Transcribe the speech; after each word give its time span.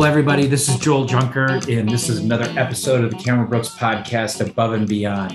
Hello, 0.00 0.08
everybody. 0.08 0.46
This 0.46 0.66
is 0.70 0.78
Joel 0.78 1.04
Junker, 1.04 1.60
and 1.68 1.86
this 1.86 2.08
is 2.08 2.20
another 2.20 2.50
episode 2.58 3.04
of 3.04 3.10
the 3.10 3.18
Cameron 3.18 3.50
Brooks 3.50 3.68
podcast, 3.68 4.40
Above 4.40 4.72
and 4.72 4.88
Beyond. 4.88 5.34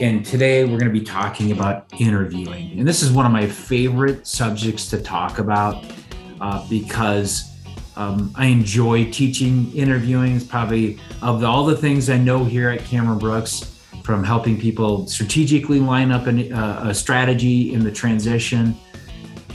And 0.00 0.26
today 0.26 0.64
we're 0.64 0.76
going 0.76 0.92
to 0.92 0.98
be 0.98 1.04
talking 1.04 1.52
about 1.52 1.86
interviewing. 2.00 2.80
And 2.80 2.88
this 2.88 3.00
is 3.00 3.12
one 3.12 3.26
of 3.26 3.30
my 3.30 3.46
favorite 3.46 4.26
subjects 4.26 4.90
to 4.90 5.00
talk 5.00 5.38
about 5.38 5.84
uh, 6.40 6.68
because 6.68 7.48
um, 7.94 8.32
I 8.34 8.46
enjoy 8.46 9.12
teaching 9.12 9.72
interviewing. 9.72 10.34
It's 10.34 10.44
probably 10.44 10.98
of 11.22 11.44
all 11.44 11.64
the 11.64 11.76
things 11.76 12.10
I 12.10 12.18
know 12.18 12.42
here 12.42 12.68
at 12.70 12.80
Cameron 12.80 13.20
Brooks, 13.20 13.72
from 14.02 14.24
helping 14.24 14.58
people 14.58 15.06
strategically 15.06 15.78
line 15.78 16.10
up 16.10 16.26
an, 16.26 16.52
uh, 16.52 16.86
a 16.88 16.94
strategy 16.94 17.72
in 17.72 17.84
the 17.84 17.92
transition 17.92 18.76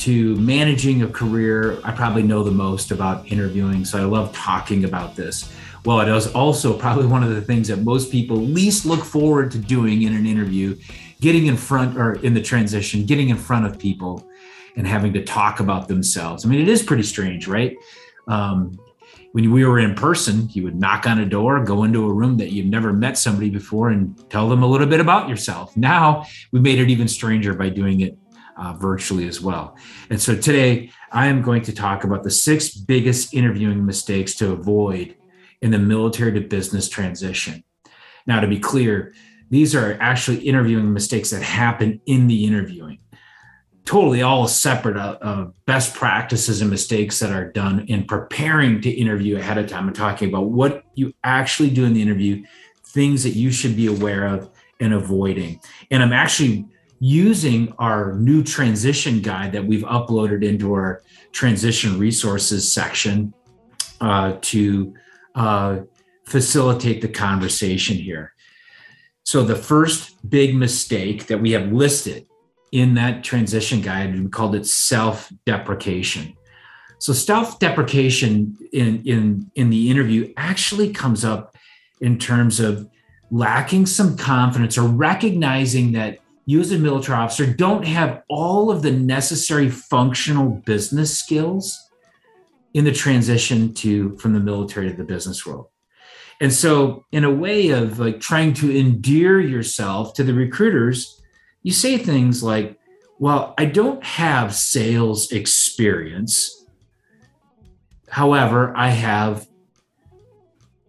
to 0.01 0.35
managing 0.37 1.03
a 1.03 1.07
career, 1.07 1.79
I 1.83 1.91
probably 1.91 2.23
know 2.23 2.43
the 2.43 2.49
most 2.49 2.89
about 2.89 3.31
interviewing. 3.31 3.85
So 3.85 3.99
I 3.99 4.03
love 4.03 4.33
talking 4.33 4.83
about 4.83 5.15
this. 5.15 5.53
Well, 5.85 5.99
it 5.99 6.07
is 6.07 6.25
also 6.33 6.75
probably 6.75 7.05
one 7.05 7.21
of 7.21 7.29
the 7.29 7.41
things 7.41 7.67
that 7.67 7.83
most 7.83 8.11
people 8.11 8.37
least 8.37 8.83
look 8.83 9.03
forward 9.03 9.51
to 9.51 9.59
doing 9.59 10.01
in 10.01 10.15
an 10.15 10.25
interview, 10.25 10.75
getting 11.19 11.45
in 11.45 11.55
front 11.55 11.97
or 11.97 12.13
in 12.23 12.33
the 12.33 12.41
transition, 12.41 13.05
getting 13.05 13.29
in 13.29 13.37
front 13.37 13.67
of 13.67 13.77
people 13.77 14.27
and 14.75 14.87
having 14.87 15.13
to 15.13 15.23
talk 15.23 15.59
about 15.59 15.87
themselves. 15.87 16.45
I 16.45 16.49
mean, 16.49 16.61
it 16.61 16.67
is 16.67 16.81
pretty 16.81 17.03
strange, 17.03 17.47
right? 17.47 17.75
Um, 18.27 18.79
when 19.33 19.51
we 19.51 19.65
were 19.65 19.79
in 19.79 19.93
person, 19.93 20.49
you 20.51 20.63
would 20.63 20.79
knock 20.79 21.05
on 21.05 21.19
a 21.19 21.25
door, 21.25 21.63
go 21.63 21.83
into 21.83 22.09
a 22.09 22.13
room 22.13 22.37
that 22.37 22.51
you've 22.51 22.65
never 22.65 22.91
met 22.91 23.19
somebody 23.19 23.51
before, 23.51 23.89
and 23.89 24.29
tell 24.31 24.49
them 24.49 24.63
a 24.63 24.67
little 24.67 24.87
bit 24.87 24.99
about 24.99 25.29
yourself. 25.29 25.77
Now 25.77 26.25
we 26.51 26.59
made 26.59 26.79
it 26.79 26.89
even 26.89 27.07
stranger 27.07 27.53
by 27.53 27.69
doing 27.69 28.01
it 28.01 28.17
uh, 28.61 28.73
virtually 28.73 29.27
as 29.27 29.41
well. 29.41 29.75
And 30.11 30.21
so 30.21 30.35
today 30.35 30.91
I 31.11 31.27
am 31.27 31.41
going 31.41 31.63
to 31.63 31.73
talk 31.73 32.03
about 32.03 32.23
the 32.23 32.29
six 32.29 32.75
biggest 32.75 33.33
interviewing 33.33 33.85
mistakes 33.85 34.35
to 34.35 34.51
avoid 34.51 35.15
in 35.61 35.71
the 35.71 35.79
military 35.79 36.31
to 36.33 36.41
business 36.41 36.87
transition. 36.87 37.63
Now, 38.27 38.39
to 38.39 38.47
be 38.47 38.59
clear, 38.59 39.13
these 39.49 39.73
are 39.73 39.97
actually 39.99 40.37
interviewing 40.47 40.93
mistakes 40.93 41.31
that 41.31 41.41
happen 41.41 42.01
in 42.05 42.27
the 42.27 42.45
interviewing. 42.45 42.99
Totally 43.83 44.21
all 44.21 44.47
separate 44.47 44.95
uh, 44.95 45.17
uh, 45.21 45.47
best 45.65 45.95
practices 45.95 46.61
and 46.61 46.69
mistakes 46.69 47.19
that 47.19 47.31
are 47.31 47.51
done 47.51 47.85
in 47.87 48.05
preparing 48.05 48.79
to 48.81 48.91
interview 48.91 49.37
ahead 49.37 49.57
of 49.57 49.67
time. 49.67 49.87
I'm 49.87 49.93
talking 49.93 50.29
about 50.29 50.51
what 50.51 50.83
you 50.93 51.13
actually 51.23 51.71
do 51.71 51.83
in 51.83 51.93
the 51.93 52.01
interview, 52.01 52.43
things 52.85 53.23
that 53.23 53.31
you 53.31 53.51
should 53.51 53.75
be 53.75 53.87
aware 53.87 54.27
of 54.27 54.51
and 54.79 54.93
avoiding. 54.93 55.59
And 55.89 56.03
I'm 56.03 56.13
actually 56.13 56.67
using 57.03 57.73
our 57.79 58.13
new 58.13 58.43
transition 58.43 59.21
guide 59.21 59.51
that 59.51 59.65
we've 59.65 59.83
uploaded 59.85 60.45
into 60.45 60.71
our 60.71 61.01
transition 61.31 61.97
resources 61.97 62.71
section 62.71 63.33
uh, 63.99 64.37
to 64.41 64.93
uh, 65.33 65.79
facilitate 66.25 67.01
the 67.01 67.07
conversation 67.07 67.97
here. 67.97 68.35
So, 69.23 69.43
the 69.43 69.55
first 69.55 70.29
big 70.29 70.55
mistake 70.55 71.25
that 71.25 71.39
we 71.39 71.51
have 71.51 71.71
listed 71.71 72.27
in 72.71 72.93
that 72.93 73.23
transition 73.23 73.81
guide, 73.81 74.17
we 74.17 74.29
called 74.29 74.53
it 74.53 74.67
self 74.67 75.31
deprecation. 75.43 76.35
So, 76.99 77.13
self 77.13 77.57
deprecation 77.57 78.55
in, 78.73 79.01
in, 79.05 79.51
in 79.55 79.71
the 79.71 79.89
interview 79.89 80.31
actually 80.37 80.93
comes 80.93 81.25
up 81.25 81.55
in 81.99 82.19
terms 82.19 82.59
of 82.59 82.87
lacking 83.31 83.87
some 83.87 84.17
confidence 84.17 84.77
or 84.77 84.87
recognizing 84.87 85.93
that 85.93 86.19
you 86.45 86.59
as 86.59 86.71
a 86.71 86.77
military 86.77 87.17
officer 87.17 87.45
don't 87.45 87.85
have 87.85 88.23
all 88.29 88.71
of 88.71 88.81
the 88.81 88.91
necessary 88.91 89.69
functional 89.69 90.49
business 90.49 91.17
skills 91.17 91.79
in 92.73 92.85
the 92.85 92.91
transition 92.91 93.73
to 93.73 94.17
from 94.17 94.33
the 94.33 94.39
military 94.39 94.89
to 94.89 94.95
the 94.95 95.03
business 95.03 95.45
world. 95.45 95.67
And 96.39 96.51
so 96.51 97.05
in 97.11 97.23
a 97.23 97.31
way 97.31 97.69
of 97.69 97.99
like 97.99 98.19
trying 98.19 98.53
to 98.55 98.75
endear 98.75 99.39
yourself 99.39 100.13
to 100.15 100.23
the 100.23 100.33
recruiters 100.33 101.21
you 101.63 101.71
say 101.71 101.97
things 101.97 102.41
like 102.41 102.79
well 103.19 103.53
i 103.57 103.65
don't 103.65 104.03
have 104.03 104.55
sales 104.55 105.31
experience. 105.31 106.65
However 108.09 108.75
i 108.75 108.89
have 108.89 109.47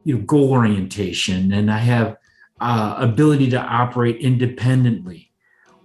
you 0.05 0.17
know 0.17 0.25
goal 0.25 0.51
orientation 0.51 1.53
and 1.53 1.71
i 1.71 1.79
have 1.79 2.17
uh, 2.61 2.95
ability 2.99 3.51
to 3.51 3.61
operate 3.61 4.17
independently 4.19 5.32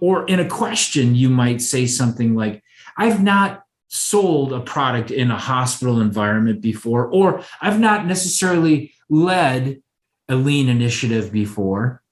or 0.00 0.26
in 0.26 0.40
a 0.40 0.48
question, 0.48 1.14
you 1.14 1.28
might 1.28 1.60
say 1.60 1.86
something 1.86 2.34
like, 2.34 2.62
I've 2.96 3.22
not 3.22 3.64
sold 3.88 4.52
a 4.52 4.60
product 4.60 5.10
in 5.10 5.30
a 5.30 5.38
hospital 5.38 6.00
environment 6.00 6.60
before, 6.60 7.06
or 7.06 7.42
I've 7.60 7.80
not 7.80 8.06
necessarily 8.06 8.92
led 9.08 9.82
a 10.28 10.36
lean 10.36 10.68
initiative 10.68 11.32
before. 11.32 12.02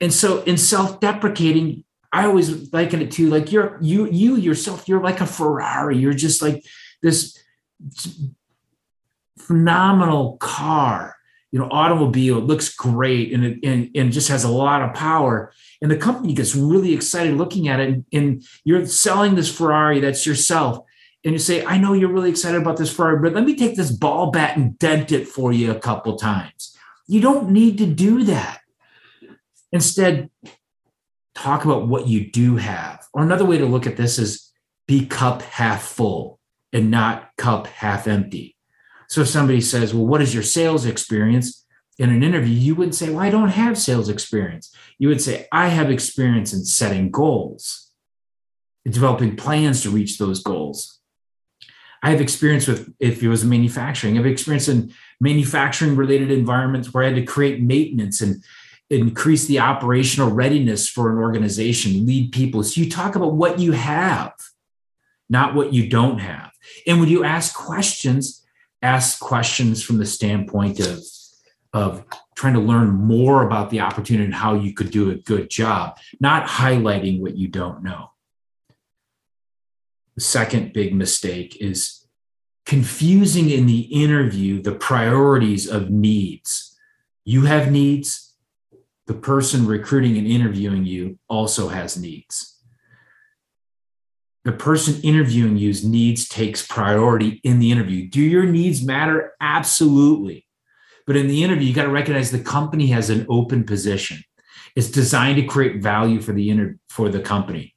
And 0.00 0.12
so 0.12 0.42
in 0.42 0.56
self-deprecating, 0.56 1.84
I 2.12 2.26
always 2.26 2.72
liken 2.72 3.00
it 3.00 3.10
to 3.12 3.30
like 3.30 3.52
you're 3.52 3.78
you 3.80 4.06
you 4.10 4.36
yourself, 4.36 4.88
you're 4.88 5.02
like 5.02 5.20
a 5.20 5.26
Ferrari. 5.26 5.96
You're 5.96 6.12
just 6.12 6.42
like 6.42 6.64
this 7.02 7.38
phenomenal 9.38 10.36
car 10.38 11.16
you 11.52 11.58
know 11.58 11.68
automobile 11.70 12.38
it 12.38 12.44
looks 12.44 12.74
great 12.74 13.32
and 13.32 13.44
it 13.44 13.58
and, 13.62 13.90
and 13.94 14.12
just 14.12 14.28
has 14.28 14.42
a 14.42 14.50
lot 14.50 14.82
of 14.82 14.94
power. 14.94 15.52
And 15.80 15.90
the 15.90 15.96
company 15.96 16.34
gets 16.34 16.56
really 16.56 16.94
excited 16.94 17.36
looking 17.36 17.68
at 17.68 17.78
it 17.78 17.88
and, 17.88 18.04
and 18.12 18.44
you're 18.64 18.86
selling 18.86 19.34
this 19.34 19.54
ferrari 19.54 20.00
that's 20.00 20.26
yourself. 20.26 20.84
And 21.24 21.32
you 21.32 21.38
say 21.38 21.64
i 21.64 21.78
know 21.78 21.92
you're 21.92 22.12
really 22.12 22.30
excited 22.30 22.60
about 22.60 22.78
this 22.78 22.92
ferrari 22.92 23.20
but 23.20 23.34
let 23.34 23.44
me 23.44 23.54
take 23.54 23.76
this 23.76 23.92
ball 23.92 24.32
bat 24.32 24.56
and 24.56 24.76
dent 24.78 25.12
it 25.12 25.28
for 25.28 25.52
you 25.52 25.70
a 25.70 25.78
couple 25.78 26.16
times. 26.16 26.76
You 27.06 27.20
don't 27.20 27.50
need 27.50 27.78
to 27.78 27.86
do 27.86 28.24
that. 28.24 28.60
Instead 29.70 30.30
talk 31.34 31.64
about 31.64 31.86
what 31.88 32.06
you 32.06 32.30
do 32.30 32.56
have. 32.56 33.06
Or 33.12 33.22
another 33.22 33.44
way 33.44 33.58
to 33.58 33.66
look 33.66 33.86
at 33.86 33.96
this 33.96 34.18
is 34.18 34.50
be 34.86 35.06
cup 35.06 35.42
half 35.42 35.82
full 35.82 36.38
and 36.72 36.90
not 36.90 37.30
cup 37.36 37.66
half 37.66 38.06
empty 38.06 38.51
so 39.12 39.20
if 39.20 39.28
somebody 39.28 39.60
says, 39.60 39.92
Well, 39.92 40.06
what 40.06 40.22
is 40.22 40.32
your 40.32 40.42
sales 40.42 40.86
experience? 40.86 41.66
In 41.98 42.08
an 42.08 42.22
interview, 42.22 42.54
you 42.54 42.74
wouldn't 42.74 42.94
say, 42.94 43.10
Well, 43.10 43.20
I 43.20 43.28
don't 43.28 43.50
have 43.50 43.76
sales 43.76 44.08
experience. 44.08 44.74
You 44.98 45.08
would 45.08 45.20
say, 45.20 45.46
I 45.52 45.68
have 45.68 45.90
experience 45.90 46.54
in 46.54 46.64
setting 46.64 47.10
goals, 47.10 47.90
developing 48.86 49.36
plans 49.36 49.82
to 49.82 49.90
reach 49.90 50.16
those 50.16 50.42
goals. 50.42 50.98
I 52.02 52.08
have 52.08 52.22
experience 52.22 52.66
with, 52.66 52.90
if 53.00 53.22
it 53.22 53.28
was 53.28 53.44
manufacturing, 53.44 54.14
I 54.14 54.22
have 54.22 54.26
experience 54.26 54.68
in 54.68 54.94
manufacturing 55.20 55.94
related 55.94 56.30
environments 56.30 56.94
where 56.94 57.04
I 57.04 57.08
had 57.08 57.16
to 57.16 57.24
create 57.26 57.60
maintenance 57.60 58.22
and 58.22 58.42
increase 58.88 59.44
the 59.44 59.58
operational 59.58 60.30
readiness 60.30 60.88
for 60.88 61.12
an 61.12 61.18
organization, 61.18 62.06
lead 62.06 62.32
people. 62.32 62.62
So 62.62 62.80
you 62.80 62.88
talk 62.88 63.14
about 63.14 63.34
what 63.34 63.58
you 63.58 63.72
have, 63.72 64.32
not 65.28 65.54
what 65.54 65.74
you 65.74 65.90
don't 65.90 66.20
have. 66.20 66.52
And 66.86 66.98
when 66.98 67.10
you 67.10 67.24
ask 67.24 67.54
questions, 67.54 68.41
ask 68.82 69.20
questions 69.20 69.82
from 69.82 69.98
the 69.98 70.06
standpoint 70.06 70.80
of 70.80 71.02
of 71.74 72.04
trying 72.34 72.52
to 72.52 72.60
learn 72.60 72.90
more 72.90 73.46
about 73.46 73.70
the 73.70 73.80
opportunity 73.80 74.26
and 74.26 74.34
how 74.34 74.54
you 74.54 74.74
could 74.74 74.90
do 74.90 75.10
a 75.10 75.14
good 75.14 75.48
job, 75.48 75.96
not 76.20 76.46
highlighting 76.46 77.18
what 77.18 77.34
you 77.34 77.48
don't 77.48 77.82
know. 77.82 78.10
The 80.16 80.20
second 80.20 80.74
big 80.74 80.94
mistake 80.94 81.56
is 81.60 82.06
confusing 82.66 83.48
in 83.48 83.64
the 83.66 83.80
interview 83.80 84.60
the 84.60 84.74
priorities 84.74 85.66
of 85.66 85.88
needs. 85.88 86.78
You 87.24 87.42
have 87.42 87.72
needs, 87.72 88.34
the 89.06 89.14
person 89.14 89.66
recruiting 89.66 90.18
and 90.18 90.26
interviewing 90.26 90.84
you 90.84 91.18
also 91.28 91.68
has 91.68 91.96
needs 91.96 92.51
the 94.44 94.52
person 94.52 95.00
interviewing 95.02 95.56
you's 95.56 95.84
needs 95.84 96.28
takes 96.28 96.66
priority 96.66 97.40
in 97.44 97.60
the 97.60 97.70
interview. 97.70 98.08
Do 98.08 98.20
your 98.20 98.44
needs 98.44 98.84
matter? 98.84 99.32
Absolutely. 99.40 100.46
But 101.06 101.16
in 101.16 101.28
the 101.28 101.44
interview, 101.44 101.68
you 101.68 101.74
got 101.74 101.84
to 101.84 101.90
recognize 101.90 102.30
the 102.30 102.40
company 102.40 102.88
has 102.88 103.10
an 103.10 103.26
open 103.28 103.64
position. 103.64 104.22
It's 104.74 104.90
designed 104.90 105.36
to 105.36 105.46
create 105.46 105.82
value 105.82 106.20
for 106.20 106.32
the 106.32 106.50
inter- 106.50 106.78
for 106.88 107.08
the 107.08 107.20
company. 107.20 107.74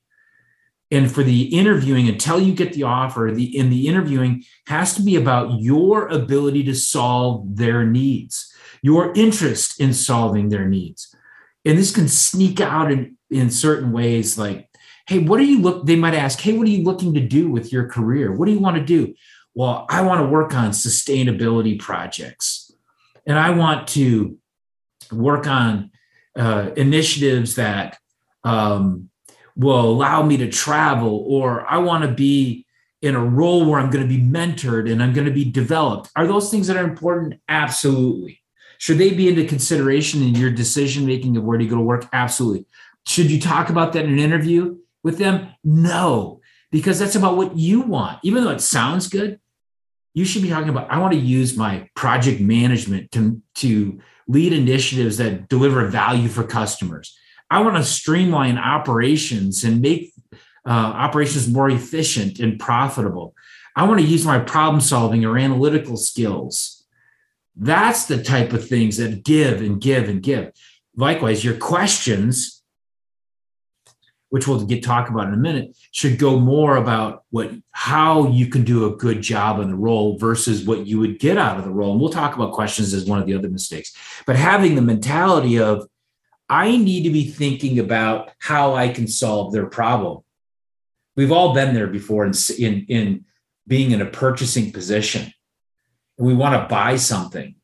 And 0.92 1.12
for 1.12 1.24
the 1.24 1.44
interviewing, 1.46 2.08
until 2.08 2.40
you 2.40 2.54
get 2.54 2.74
the 2.74 2.84
offer, 2.84 3.32
the 3.34 3.58
in 3.58 3.70
the 3.70 3.88
interviewing 3.88 4.44
has 4.68 4.94
to 4.96 5.02
be 5.02 5.16
about 5.16 5.60
your 5.60 6.08
ability 6.08 6.64
to 6.66 6.76
solve 6.76 7.56
their 7.58 7.84
needs, 7.84 8.54
your 8.82 9.12
interest 9.14 9.80
in 9.80 9.94
solving 9.94 10.50
their 10.50 10.66
needs. 10.66 11.14
And 11.66 11.78
this 11.78 11.94
can 11.94 12.08
sneak 12.08 12.62
out 12.62 12.92
in, 12.92 13.18
in 13.32 13.50
certain 13.50 13.92
ways, 13.92 14.38
like 14.38 14.65
hey 15.08 15.20
what 15.20 15.40
are 15.40 15.44
you 15.44 15.60
look 15.60 15.86
they 15.86 15.96
might 15.96 16.14
ask 16.14 16.40
hey 16.40 16.54
what 16.54 16.68
are 16.68 16.72
you 16.72 16.84
looking 16.84 17.14
to 17.14 17.20
do 17.20 17.50
with 17.50 17.72
your 17.72 17.88
career 17.88 18.32
what 18.32 18.46
do 18.46 18.52
you 18.52 18.60
want 18.60 18.76
to 18.76 18.84
do 18.84 19.14
well 19.54 19.86
i 19.90 20.02
want 20.02 20.22
to 20.22 20.28
work 20.28 20.54
on 20.54 20.72
sustainability 20.72 21.80
projects 21.80 22.72
and 23.26 23.38
i 23.38 23.50
want 23.50 23.88
to 23.88 24.38
work 25.12 25.48
on 25.48 25.92
uh, 26.36 26.72
initiatives 26.76 27.56
that 27.56 27.98
um, 28.44 29.10
will 29.56 29.86
allow 29.86 30.22
me 30.22 30.38
to 30.38 30.50
travel 30.50 31.26
or 31.28 31.66
i 31.72 31.78
want 31.78 32.04
to 32.04 32.12
be 32.12 32.66
in 33.06 33.16
a 33.16 33.24
role 33.24 33.70
where 33.70 33.80
I'm 33.80 33.92
going 33.92 34.08
to 34.08 34.10
be 34.10 34.22
mentored 34.22 34.92
and 34.92 35.02
I'm 35.02 35.14
going 35.14 35.28
to 35.28 35.34
be 35.34 35.46
developed. 35.46 36.10
Are 36.16 36.26
those 36.26 36.50
things 36.50 36.66
that 36.68 36.76
are 36.76 36.84
important? 36.84 37.40
Absolutely. 37.48 38.42
Should 38.80 38.98
they 38.98 39.14
be 39.14 39.30
into 39.30 39.46
consideration 39.46 40.24
in 40.24 40.34
your 40.34 40.50
decision 40.50 41.06
making 41.06 41.38
of 41.38 41.44
where 41.44 41.60
to 41.60 41.66
go 41.66 41.76
to 41.76 41.82
work? 41.82 42.08
Absolutely. 42.14 42.66
Should 43.06 43.30
you 43.30 43.40
talk 43.40 43.70
about 43.70 43.94
that 43.94 44.06
in 44.06 44.14
an 44.14 44.20
interview 44.20 44.78
with 45.06 45.20
them? 45.20 45.50
No, 45.64 46.42
because 46.72 46.98
that's 46.98 47.16
about 47.16 47.38
what 47.38 47.56
you 47.56 47.82
want. 47.82 48.20
Even 48.24 48.44
though 48.44 48.50
it 48.50 48.60
sounds 48.60 49.08
good, 49.08 49.40
you 50.16 50.26
should 50.26 50.42
be 50.42 50.50
talking 50.50 50.70
about 50.70 50.90
I 50.90 50.98
want 50.98 51.14
to 51.14 51.20
use 51.20 51.56
my 51.56 51.88
project 51.96 52.42
management 52.42 53.12
to, 53.12 53.40
to 53.56 54.00
lead 54.28 54.52
initiatives 54.52 55.18
that 55.18 55.48
deliver 55.48 55.88
value 55.88 56.28
for 56.28 56.44
customers. 56.44 57.16
I 57.52 57.62
want 57.62 57.78
to 57.78 57.84
streamline 57.84 58.58
operations 58.58 59.64
and 59.64 59.80
make 59.80 60.12
uh, 60.68 60.72
operations 60.72 61.48
more 61.48 61.70
efficient 61.70 62.40
and 62.40 62.60
profitable. 62.60 63.36
I 63.76 63.84
want 63.84 64.00
to 64.00 64.08
use 64.08 64.26
my 64.26 64.40
problem 64.40 64.82
solving 64.82 65.24
or 65.24 65.38
analytical 65.38 65.98
skills. 65.98 66.84
That's 67.56 68.06
the 68.06 68.24
type 68.24 68.54
of 68.54 68.68
things 68.68 68.98
that 68.98 69.24
give 69.24 69.62
and 69.62 69.80
give 69.80 70.10
and 70.10 70.24
give. 70.24 70.52
Likewise, 70.96 71.44
your 71.44 71.58
questions, 71.58 72.64
which 74.36 74.48
we'll 74.48 74.66
get 74.66 74.84
talk 74.84 75.10
about 75.10 75.28
in 75.28 75.34
a 75.34 75.38
minute, 75.38 75.76
should 75.92 76.20
go 76.20 76.38
more 76.38 76.76
about 76.76 77.24
what 77.30 77.52
how 77.72 78.28
you 78.28 78.48
can 78.48 78.64
do 78.64 78.86
a 78.86 78.96
good 78.98 79.22
job 79.22 79.60
in 79.62 79.70
the 79.70 79.76
role 79.76 80.18
versus 80.18 80.66
what 80.66 80.86
you 80.86 81.00
would 81.00 81.18
get 81.20 81.38
out 81.38 81.58
of 81.58 81.64
the 81.64 81.72
role. 81.72 81.94
And 81.94 82.02
we'll 82.02 82.10
talk 82.10 82.36
about 82.36 82.54
questions 82.54 82.94
as 82.94 83.06
one 83.06 83.20
of 83.20 83.26
the 83.26 83.34
other 83.34 83.50
mistakes. 83.50 83.96
But 84.28 84.36
having 84.36 84.76
the 84.76 84.82
mentality 84.82 85.58
of 85.60 85.88
I 86.48 86.78
need 86.78 87.06
to 87.06 87.10
be 87.10 87.32
thinking 87.32 87.80
about 87.80 88.32
how 88.38 88.76
I 88.76 88.90
can 88.90 89.08
solve 89.08 89.52
their 89.52 89.66
problem 89.66 90.22
We've 91.16 91.32
all 91.32 91.54
been 91.54 91.74
there 91.74 91.88
before 91.88 92.26
in, 92.26 92.34
in, 92.60 92.86
in 92.90 93.26
being 93.68 93.92
in 93.92 94.02
a 94.02 94.06
purchasing 94.06 94.72
position. 94.72 95.34
We 96.18 96.34
want 96.34 96.62
to 96.62 96.68
buy 96.68 96.98
something. 96.98 97.56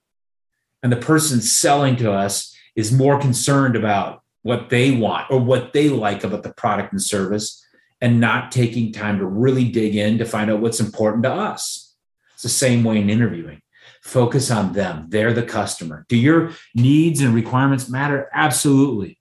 And 0.82 0.92
the 0.92 0.98
person 0.98 1.42
selling 1.42 1.98
to 1.98 2.12
us 2.12 2.56
is 2.76 2.92
more 2.92 3.20
concerned 3.20 3.76
about 3.76 4.21
what 4.44 4.70
they 4.70 4.92
want 4.92 5.30
or 5.30 5.40
what 5.40 5.74
they 5.74 5.90
like 5.90 6.24
about 6.24 6.44
the 6.44 6.54
product 6.54 6.92
and 6.92 7.02
service 7.02 7.64
and 8.00 8.20
not 8.20 8.52
taking 8.52 8.92
time 8.92 9.20
to 9.20 9.26
really 9.26 9.66
dig 9.66 9.96
in 9.96 10.18
to 10.18 10.26
find 10.26 10.50
out 10.50 10.60
what's 10.60 10.80
important 10.80 11.24
to 11.24 11.32
us. 11.32 11.96
It's 12.34 12.44
the 12.44 12.50
same 12.50 12.84
way 12.84 12.98
in 13.00 13.10
interviewing. 13.10 13.62
Focus 14.02 14.50
on 14.50 14.74
them. 14.74 15.06
They're 15.10 15.34
the 15.34 15.44
customer. 15.44 16.06
Do 16.10 16.18
your 16.18 16.52
needs 16.74 17.22
and 17.22 17.36
requirements 17.36 17.88
matter? 17.88 18.30
Absolutely 18.34 19.20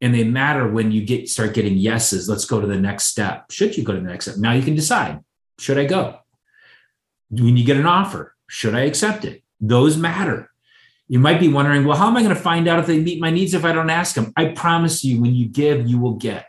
and 0.00 0.14
they 0.14 0.24
matter 0.24 0.70
when 0.70 0.92
you 0.92 1.04
get 1.04 1.28
start 1.28 1.54
getting 1.54 1.76
yeses 1.76 2.28
let's 2.28 2.44
go 2.44 2.60
to 2.60 2.66
the 2.66 2.78
next 2.78 3.06
step 3.06 3.50
should 3.50 3.76
you 3.76 3.84
go 3.84 3.92
to 3.92 4.00
the 4.00 4.06
next 4.06 4.26
step 4.26 4.36
now 4.38 4.52
you 4.52 4.62
can 4.62 4.74
decide 4.74 5.20
should 5.58 5.78
i 5.78 5.84
go 5.84 6.18
when 7.30 7.56
you 7.56 7.64
get 7.64 7.76
an 7.76 7.86
offer 7.86 8.34
should 8.48 8.74
i 8.74 8.80
accept 8.80 9.24
it 9.24 9.42
those 9.60 9.96
matter 9.96 10.50
you 11.08 11.18
might 11.18 11.40
be 11.40 11.48
wondering 11.48 11.84
well 11.84 11.96
how 11.96 12.08
am 12.08 12.16
i 12.16 12.22
going 12.22 12.34
to 12.34 12.40
find 12.40 12.68
out 12.68 12.78
if 12.78 12.86
they 12.86 12.98
meet 12.98 13.20
my 13.20 13.30
needs 13.30 13.54
if 13.54 13.64
i 13.64 13.72
don't 13.72 13.90
ask 13.90 14.14
them? 14.14 14.32
I 14.36 14.46
promise 14.46 15.04
you 15.04 15.20
when 15.20 15.34
you 15.34 15.46
give 15.46 15.86
you 15.86 15.98
will 15.98 16.14
get. 16.14 16.46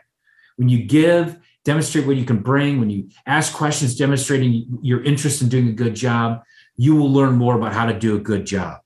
When 0.56 0.68
you 0.68 0.84
give 0.84 1.38
demonstrate 1.64 2.06
what 2.06 2.16
you 2.16 2.24
can 2.24 2.38
bring. 2.38 2.80
When 2.80 2.88
you 2.88 3.10
ask 3.26 3.52
questions 3.52 3.94
demonstrating 3.96 4.78
your 4.82 5.02
interest 5.04 5.42
in 5.42 5.48
doing 5.48 5.68
a 5.68 5.72
good 5.72 5.94
job 5.94 6.42
you 6.78 6.94
will 6.94 7.12
learn 7.12 7.36
more 7.36 7.56
about 7.56 7.74
how 7.74 7.86
to 7.86 7.98
do 7.98 8.16
a 8.16 8.20
good 8.20 8.46
job. 8.46 8.78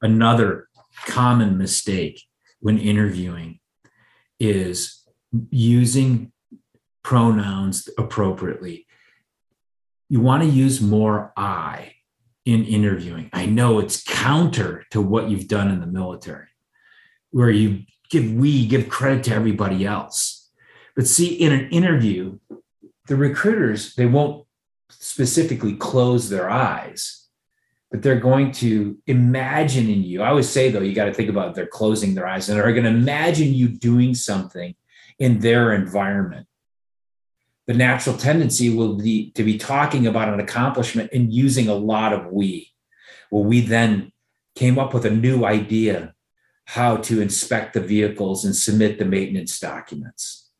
Another 0.00 0.68
common 1.06 1.56
mistake 1.56 2.22
when 2.60 2.78
interviewing 2.78 3.58
is 4.38 5.02
using 5.50 6.30
pronouns 7.02 7.88
appropriately. 7.98 8.86
You 10.10 10.20
want 10.20 10.42
to 10.42 10.48
use 10.48 10.80
more 10.80 11.32
I 11.36 11.94
in 12.48 12.64
interviewing. 12.64 13.28
I 13.32 13.46
know 13.46 13.78
it's 13.78 14.02
counter 14.02 14.84
to 14.90 15.00
what 15.00 15.28
you've 15.28 15.48
done 15.48 15.70
in 15.70 15.80
the 15.80 15.86
military, 15.86 16.48
where 17.30 17.50
you 17.50 17.82
give 18.10 18.32
we, 18.32 18.66
give 18.66 18.88
credit 18.88 19.24
to 19.24 19.34
everybody 19.34 19.84
else. 19.84 20.50
But 20.96 21.06
see, 21.06 21.34
in 21.34 21.52
an 21.52 21.68
interview, 21.70 22.38
the 23.06 23.16
recruiters, 23.16 23.94
they 23.94 24.06
won't 24.06 24.46
specifically 24.90 25.76
close 25.76 26.28
their 26.30 26.48
eyes 26.50 27.18
but 27.90 28.02
they're 28.02 28.20
going 28.20 28.52
to 28.52 28.98
imagine 29.06 29.88
in 29.88 30.02
you. 30.02 30.22
I 30.22 30.28
always 30.28 30.48
say, 30.48 30.70
though, 30.70 30.80
you 30.80 30.94
got 30.94 31.06
to 31.06 31.14
think 31.14 31.30
about 31.30 31.54
they're 31.54 31.66
closing 31.66 32.14
their 32.14 32.26
eyes 32.26 32.48
and 32.48 32.58
they're 32.58 32.72
going 32.72 32.84
to 32.84 32.90
imagine 32.90 33.54
you 33.54 33.68
doing 33.68 34.14
something 34.14 34.74
in 35.18 35.38
their 35.38 35.72
environment. 35.72 36.46
The 37.68 37.74
natural 37.74 38.16
tendency 38.16 38.74
will 38.74 38.94
be 38.96 39.30
to 39.32 39.44
be 39.44 39.58
talking 39.58 40.06
about 40.06 40.32
an 40.32 40.40
accomplishment 40.40 41.10
and 41.12 41.32
using 41.32 41.68
a 41.68 41.74
lot 41.74 42.12
of 42.14 42.32
we. 42.32 42.72
Well, 43.30 43.44
we 43.44 43.60
then 43.60 44.10
came 44.56 44.78
up 44.78 44.94
with 44.94 45.04
a 45.04 45.10
new 45.10 45.44
idea 45.44 46.14
how 46.64 46.96
to 46.96 47.20
inspect 47.20 47.74
the 47.74 47.80
vehicles 47.80 48.44
and 48.44 48.56
submit 48.56 48.98
the 48.98 49.04
maintenance 49.04 49.60
documents. 49.60 50.50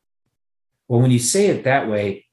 Well, 0.87 1.01
when 1.01 1.11
you 1.11 1.19
say 1.19 1.47
it 1.47 1.65
that 1.65 1.89
way, 1.89 2.27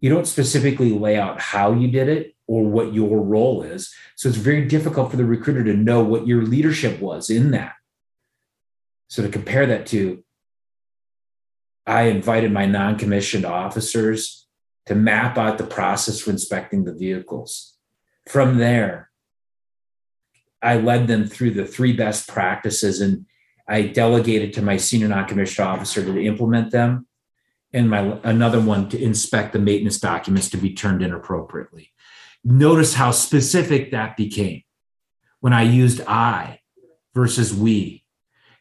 you 0.00 0.10
don't 0.10 0.26
specifically 0.26 0.90
lay 0.90 1.18
out 1.18 1.40
how 1.40 1.74
you 1.74 1.88
did 1.88 2.08
it 2.08 2.34
or 2.46 2.64
what 2.64 2.92
your 2.92 3.20
role 3.20 3.62
is. 3.62 3.94
So 4.16 4.28
it's 4.28 4.38
very 4.38 4.66
difficult 4.66 5.10
for 5.10 5.16
the 5.16 5.24
recruiter 5.24 5.62
to 5.64 5.74
know 5.74 6.02
what 6.02 6.26
your 6.26 6.42
leadership 6.42 7.00
was 7.00 7.30
in 7.30 7.52
that. 7.52 7.74
So 9.08 9.22
to 9.22 9.28
compare 9.28 9.66
that 9.66 9.86
to, 9.88 10.24
I 11.86 12.02
invited 12.04 12.52
my 12.52 12.66
non 12.66 12.98
commissioned 12.98 13.44
officers 13.44 14.46
to 14.86 14.94
map 14.94 15.38
out 15.38 15.58
the 15.58 15.64
process 15.64 16.20
for 16.20 16.30
inspecting 16.30 16.84
the 16.84 16.94
vehicles. 16.94 17.76
From 18.28 18.58
there, 18.58 19.10
I 20.60 20.76
led 20.76 21.08
them 21.08 21.26
through 21.26 21.52
the 21.52 21.66
three 21.66 21.92
best 21.92 22.28
practices 22.28 23.00
and 23.00 23.26
I 23.68 23.82
delegated 23.82 24.52
to 24.54 24.62
my 24.62 24.76
senior 24.76 25.08
non 25.08 25.26
commissioned 25.26 25.66
officer 25.66 26.04
to 26.04 26.24
implement 26.24 26.70
them 26.70 27.06
and 27.72 27.88
my 27.88 28.18
another 28.22 28.60
one 28.60 28.88
to 28.90 29.02
inspect 29.02 29.52
the 29.52 29.58
maintenance 29.58 29.98
documents 29.98 30.50
to 30.50 30.56
be 30.56 30.74
turned 30.74 31.02
in 31.02 31.12
appropriately. 31.12 31.90
Notice 32.44 32.94
how 32.94 33.12
specific 33.12 33.92
that 33.92 34.16
became 34.16 34.62
when 35.40 35.52
I 35.52 35.62
used 35.62 36.00
I 36.06 36.60
versus 37.14 37.54
we. 37.54 38.01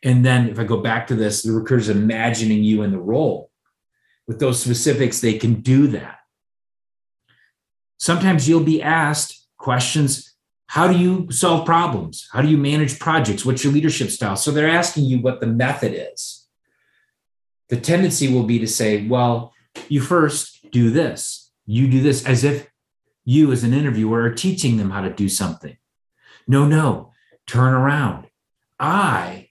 And 0.03 0.25
then 0.25 0.50
if 0.50 0.59
I 0.59 0.63
go 0.63 0.77
back 0.77 1.07
to 1.07 1.15
this, 1.15 1.44
the 1.44 1.51
recruiter's 1.51 1.89
imagining 1.89 2.63
you 2.63 2.81
in 2.84 2.91
the 2.91 3.00
role. 3.00 3.51
With 4.27 4.39
those 4.39 4.62
specifics, 4.62 5.20
they 5.20 5.38
can 5.38 5.62
do 5.62 5.88
that. 5.88 6.20
Sometimes 7.98 8.50
you'll 8.50 8.63
be 8.63 8.81
asked 8.81 9.48
questions 9.58 10.36
How 10.67 10.88
do 10.88 10.98
you 10.98 11.29
solve 11.31 11.65
problems? 11.65 12.27
How 12.31 12.41
do 12.41 12.48
you 12.48 12.58
manage 12.58 12.98
projects? 12.98 13.46
What's 13.46 13.63
your 13.63 13.74
leadership 13.74 14.10
style? 14.10 14.36
So 14.36 14.51
they're 14.51 14.70
asking 14.70 15.05
you 15.05 15.20
what 15.20 15.41
the 15.41 15.48
method 15.48 15.93
is. 16.13 16.48
The 17.70 17.79
tendency 17.79 18.34
will 18.34 18.43
be 18.43 18.58
to 18.60 18.67
say, 18.67 19.05
Well, 19.05 19.53
you 19.88 20.01
first 20.01 20.72
do 20.72 20.89
this, 20.89 21.51
you 21.65 21.88
do 21.88 22.01
this, 22.01 22.25
as 22.25 22.43
if 22.43 22.67
you 23.24 23.51
as 23.51 23.63
an 23.63 23.74
interviewer 23.74 24.22
are 24.24 24.34
teaching 24.34 24.77
them 24.77 24.89
how 24.89 25.01
to 25.01 25.10
do 25.10 25.29
something. 25.29 25.77
No, 26.48 26.65
no, 26.65 27.13
turn 27.46 27.74
around. 27.74 28.27
I 28.79 29.50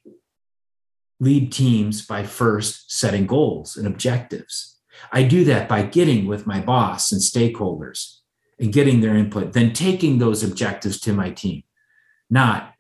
lead 1.21 1.53
teams 1.53 2.05
by 2.05 2.25
first 2.25 2.91
setting 2.91 3.27
goals 3.27 3.77
and 3.77 3.87
objectives. 3.87 4.79
I 5.13 5.23
do 5.23 5.45
that 5.45 5.69
by 5.69 5.83
getting 5.83 6.27
with 6.27 6.47
my 6.47 6.61
boss 6.61 7.13
and 7.13 7.21
stakeholders 7.21 8.17
and 8.59 8.73
getting 8.73 9.01
their 9.01 9.17
input, 9.17 9.53
then 9.53 9.73
taking 9.73 10.19
those 10.19 10.43
objectives 10.43 11.01
to 11.01 11.13
my 11.13 11.31
team. 11.31 11.63
Not 12.29 12.75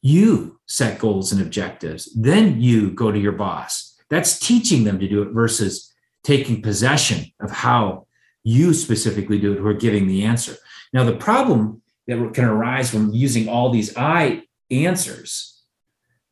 you 0.00 0.60
set 0.66 0.98
goals 0.98 1.32
and 1.32 1.40
objectives, 1.40 2.12
then 2.14 2.60
you 2.60 2.90
go 2.90 3.12
to 3.12 3.18
your 3.18 3.32
boss. 3.32 3.96
That's 4.10 4.38
teaching 4.38 4.84
them 4.84 4.98
to 4.98 5.08
do 5.08 5.22
it 5.22 5.30
versus 5.30 5.92
taking 6.24 6.62
possession 6.62 7.32
of 7.40 7.50
how 7.50 8.06
you 8.44 8.74
specifically 8.74 9.38
do 9.38 9.52
it 9.52 9.58
who 9.58 9.66
are 9.66 9.74
giving 9.74 10.06
the 10.06 10.24
answer. 10.24 10.56
Now, 10.92 11.04
the 11.04 11.16
problem 11.16 11.82
that 12.06 12.34
can 12.34 12.44
arise 12.44 12.90
from 12.90 13.12
using 13.12 13.48
all 13.48 13.70
these 13.70 13.96
I 13.96 14.42
answers 14.70 15.51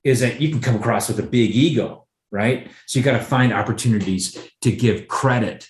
is 0.05 0.21
that 0.21 0.41
you 0.41 0.51
can 0.51 0.61
come 0.61 0.77
across 0.77 1.09
with 1.09 1.19
a 1.19 1.25
big 1.25 1.51
ego, 1.51 2.07
right? 2.31 2.71
So 2.87 2.99
you 2.99 3.05
got 3.05 3.19
to 3.19 3.25
find 3.25 3.53
opportunities 3.53 4.39
to 4.63 4.73
give 4.73 5.09
credit 5.09 5.69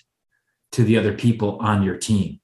to 0.73 0.83
the 0.83 0.97
other 0.97 1.13
people 1.13 1.57
on 1.59 1.83
your 1.83 1.97
team 1.97 2.39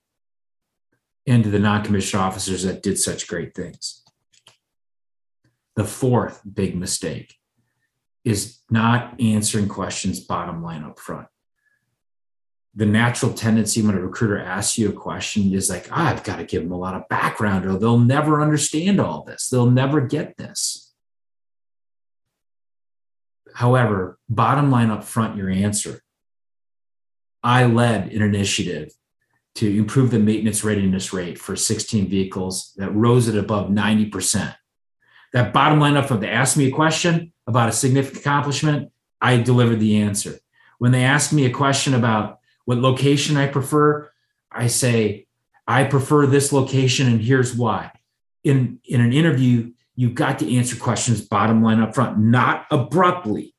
and 1.25 1.44
to 1.44 1.50
the 1.50 1.60
non 1.60 1.84
commissioned 1.84 2.22
officers 2.22 2.63
that 2.63 2.84
did 2.84 3.00
such 3.00 3.27
great 3.27 3.56
things. 3.56 4.03
The 5.75 5.86
fourth 5.86 6.41
big 6.51 6.75
mistake 6.75 7.36
is 8.25 8.60
not 8.70 9.20
answering 9.22 9.70
questions 9.70 10.20
bottom 10.20 10.62
line 10.62 10.84
up 10.84 11.00
front 11.00 11.27
the 12.77 12.86
natural 12.86 13.34
tendency 13.34 13.82
when 13.82 13.96
a 13.96 14.00
recruiter 14.00 14.38
asks 14.38 14.77
you 14.77 14.89
a 14.89 14.94
question 14.94 15.51
is 15.51 15.67
like, 15.67 15.88
oh, 15.89 15.96
I've 15.96 16.24
got 16.24 16.36
to 16.36 16.44
give 16.44 16.62
them 16.62 16.72
a 16.72 16.77
lot 16.77 16.94
of 16.94 17.10
background 17.10 17.65
or 17.65 17.75
they'll 17.79 17.98
never 17.98 18.39
understand 18.39 19.00
all 19.00 19.24
this. 19.24 19.50
They'll 19.50 19.72
never 19.72 20.00
get 20.00 20.38
this. 20.38 20.87
However, 23.57 24.19
bottom 24.29 24.69
line 24.69 24.91
up 24.91 25.03
front, 25.03 25.35
your 25.35 25.49
answer. 25.49 26.03
I 27.41 27.65
led 27.65 28.11
an 28.13 28.21
initiative 28.21 28.93
to 29.55 29.77
improve 29.79 30.11
the 30.11 30.19
maintenance 30.19 30.63
readiness 30.63 31.11
rate 31.11 31.39
for 31.39 31.55
16 31.55 32.07
vehicles 32.07 32.73
that 32.77 32.93
rose 32.93 33.27
at 33.27 33.35
above 33.35 33.71
90%. 33.71 34.55
That 35.33 35.53
bottom 35.53 35.79
line 35.79 35.97
up 35.97 36.05
front, 36.05 36.21
they 36.21 36.29
asked 36.29 36.55
me 36.55 36.67
a 36.67 36.71
question 36.71 37.33
about 37.47 37.69
a 37.69 37.71
significant 37.71 38.21
accomplishment, 38.21 38.91
I 39.19 39.37
delivered 39.37 39.79
the 39.79 40.03
answer. 40.03 40.37
When 40.77 40.91
they 40.91 41.03
ask 41.03 41.33
me 41.33 41.47
a 41.47 41.49
question 41.49 41.95
about 41.95 42.37
what 42.65 42.77
location 42.77 43.37
I 43.37 43.47
prefer, 43.47 44.11
I 44.51 44.67
say, 44.67 45.25
I 45.67 45.85
prefer 45.85 46.27
this 46.27 46.53
location 46.53 47.07
and 47.07 47.19
here's 47.19 47.55
why. 47.55 47.91
In, 48.43 48.81
in 48.85 49.01
an 49.01 49.13
interview, 49.13 49.71
you've 49.98 50.16
got 50.16 50.39
to 50.39 50.56
answer 50.56 50.77
questions 50.77 51.20
bottom 51.20 51.62
line 51.62 51.82
up 51.82 51.94
front, 51.94 52.18
not 52.18 52.66
abruptly. 52.72 53.54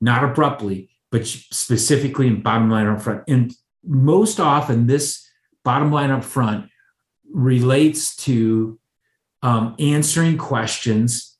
Not 0.00 0.24
abruptly, 0.24 0.90
but 1.12 1.26
specifically 1.26 2.26
in 2.26 2.42
bottom 2.42 2.70
line 2.70 2.86
up 2.86 3.02
front. 3.02 3.22
And 3.28 3.52
most 3.84 4.40
often, 4.40 4.86
this 4.86 5.28
bottom 5.62 5.92
line 5.92 6.10
up 6.10 6.24
front 6.24 6.70
relates 7.30 8.16
to 8.16 8.80
um, 9.42 9.76
answering 9.78 10.38
questions 10.38 11.36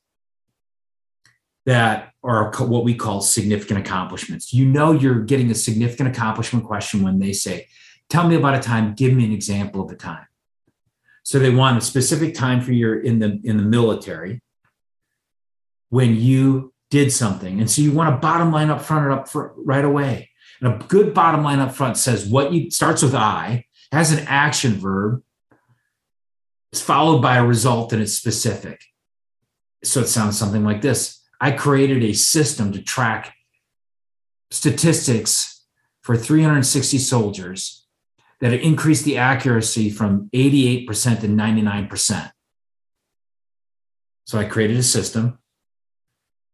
that 1.65 2.13
are 2.23 2.51
what 2.59 2.83
we 2.83 2.93
call 2.93 3.21
significant 3.21 3.79
accomplishments. 3.79 4.53
You 4.53 4.65
know, 4.65 4.91
you're 4.91 5.23
getting 5.23 5.49
a 5.49 5.55
significant 5.55 6.09
accomplishment 6.09 6.65
question 6.65 7.01
when 7.01 7.19
they 7.19 7.33
say, 7.33 7.67
Tell 8.09 8.27
me 8.27 8.35
about 8.35 8.55
a 8.55 8.59
time, 8.59 8.93
give 8.93 9.13
me 9.13 9.23
an 9.23 9.31
example 9.31 9.81
of 9.81 9.89
a 9.89 9.95
time. 9.95 10.25
So 11.23 11.39
they 11.39 11.49
want 11.49 11.77
a 11.77 11.81
specific 11.81 12.33
time 12.33 12.61
for 12.61 12.71
your 12.71 12.99
in 12.99 13.19
the 13.19 13.39
in 13.43 13.57
the 13.57 13.63
military 13.63 14.41
when 15.89 16.15
you 16.15 16.73
did 16.89 17.11
something. 17.11 17.59
And 17.59 17.69
so 17.69 17.81
you 17.81 17.91
want 17.91 18.13
a 18.13 18.17
bottom 18.17 18.51
line 18.51 18.69
up 18.69 18.81
front 18.81 19.05
or 19.05 19.11
up 19.11 19.29
right 19.33 19.85
away. 19.85 20.29
And 20.61 20.73
a 20.73 20.85
good 20.85 21.13
bottom 21.13 21.43
line 21.43 21.59
up 21.59 21.73
front 21.73 21.97
says 21.97 22.25
what 22.25 22.53
you 22.53 22.69
starts 22.69 23.01
with 23.01 23.15
I, 23.15 23.65
has 23.91 24.11
an 24.11 24.25
action 24.27 24.73
verb, 24.73 25.23
it's 26.71 26.81
followed 26.81 27.21
by 27.21 27.37
a 27.37 27.45
result 27.45 27.91
and 27.93 28.01
it's 28.01 28.13
specific. 28.13 28.81
So 29.83 30.01
it 30.01 30.07
sounds 30.07 30.37
something 30.37 30.63
like 30.63 30.81
this. 30.81 31.21
I 31.39 31.51
created 31.51 32.03
a 32.03 32.13
system 32.13 32.71
to 32.73 32.81
track 32.81 33.35
statistics 34.51 35.65
for 36.01 36.15
360 36.15 36.97
soldiers 36.99 37.80
that 38.41 38.53
it 38.53 38.61
increased 38.61 39.05
the 39.05 39.17
accuracy 39.17 39.89
from 39.89 40.29
88% 40.33 41.21
to 41.21 41.27
99%. 41.27 42.31
So 44.25 44.39
I 44.39 44.45
created 44.45 44.77
a 44.77 44.83
system 44.83 45.39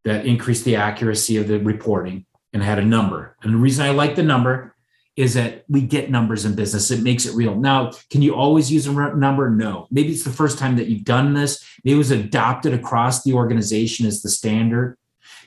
that 0.03 0.25
increased 0.25 0.65
the 0.65 0.75
accuracy 0.75 1.37
of 1.37 1.47
the 1.47 1.59
reporting 1.59 2.25
and 2.53 2.61
had 2.61 2.79
a 2.79 2.85
number. 2.85 3.35
And 3.41 3.53
the 3.53 3.57
reason 3.57 3.85
I 3.85 3.91
like 3.91 4.15
the 4.15 4.23
number 4.23 4.75
is 5.15 5.33
that 5.33 5.63
we 5.67 5.81
get 5.81 6.11
numbers 6.11 6.45
in 6.45 6.55
business. 6.55 6.91
It 6.91 7.01
makes 7.01 7.25
it 7.25 7.35
real. 7.35 7.55
Now, 7.55 7.91
can 8.11 8.21
you 8.21 8.35
always 8.35 8.71
use 8.71 8.85
a 8.85 8.91
number? 8.91 9.49
No. 9.49 9.87
Maybe 9.89 10.09
it's 10.09 10.23
the 10.23 10.29
first 10.29 10.59
time 10.59 10.75
that 10.75 10.87
you've 10.87 11.03
done 11.03 11.33
this. 11.33 11.65
Maybe 11.83 11.95
it 11.95 11.97
was 11.97 12.11
adopted 12.11 12.73
across 12.73 13.23
the 13.23 13.33
organization 13.33 14.05
as 14.05 14.21
the 14.21 14.29
standard. 14.29 14.97